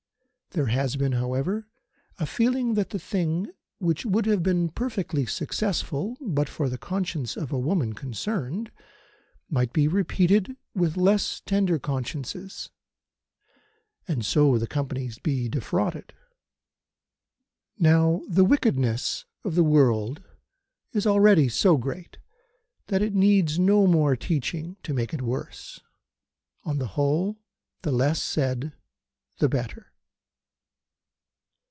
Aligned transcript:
There 0.53 0.65
has 0.65 0.97
been, 0.97 1.13
however, 1.13 1.69
a 2.19 2.25
feeling 2.25 2.73
that 2.73 2.89
the 2.89 2.99
thing, 2.99 3.47
which 3.79 4.05
would 4.05 4.25
have 4.25 4.43
been 4.43 4.67
perfectly 4.67 5.25
successful 5.25 6.17
but 6.19 6.49
for 6.49 6.67
the 6.67 6.77
conscience 6.77 7.37
of 7.37 7.53
a 7.53 7.57
woman 7.57 7.93
concerned, 7.93 8.69
might 9.49 9.71
be 9.71 9.87
repeated 9.87 10.57
with 10.75 10.97
less 10.97 11.39
tender 11.45 11.79
consciences, 11.79 12.69
and 14.09 14.25
so 14.25 14.57
the 14.57 14.67
Companies 14.67 15.19
be 15.19 15.47
defrauded. 15.47 16.11
Now 17.79 18.21
the 18.27 18.43
wickedness 18.43 19.23
of 19.45 19.55
the 19.55 19.63
world 19.63 20.21
is 20.91 21.07
already 21.07 21.47
so 21.47 21.77
great 21.77 22.17
that 22.87 23.01
it 23.01 23.15
needs 23.15 23.57
no 23.57 23.87
more 23.87 24.17
teaching 24.17 24.75
to 24.83 24.93
make 24.93 25.13
it 25.13 25.21
worse. 25.21 25.79
On 26.65 26.77
the 26.77 26.87
whole, 26.99 27.37
the 27.83 27.91
less 27.93 28.21
said 28.21 28.73
the 29.37 29.47
better. 29.47 29.87